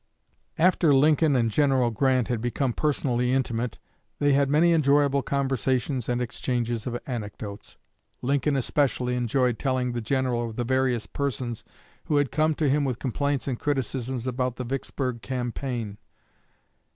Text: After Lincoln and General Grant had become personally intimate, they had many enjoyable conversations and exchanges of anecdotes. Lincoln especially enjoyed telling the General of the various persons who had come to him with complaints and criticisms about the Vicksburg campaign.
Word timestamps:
After 0.57 0.95
Lincoln 0.95 1.35
and 1.35 1.51
General 1.51 1.91
Grant 1.91 2.27
had 2.27 2.41
become 2.41 2.73
personally 2.73 3.31
intimate, 3.31 3.77
they 4.17 4.33
had 4.33 4.49
many 4.49 4.71
enjoyable 4.73 5.21
conversations 5.21 6.09
and 6.09 6.19
exchanges 6.23 6.87
of 6.87 6.99
anecdotes. 7.05 7.77
Lincoln 8.23 8.55
especially 8.57 9.13
enjoyed 9.15 9.59
telling 9.59 9.91
the 9.91 10.01
General 10.01 10.49
of 10.49 10.55
the 10.55 10.63
various 10.63 11.05
persons 11.05 11.63
who 12.05 12.15
had 12.15 12.31
come 12.31 12.55
to 12.55 12.67
him 12.67 12.83
with 12.83 12.97
complaints 12.97 13.47
and 13.47 13.59
criticisms 13.59 14.25
about 14.25 14.55
the 14.55 14.63
Vicksburg 14.65 15.21
campaign. 15.21 15.99